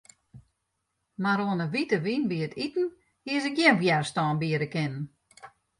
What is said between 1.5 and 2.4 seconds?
'e wite wyn by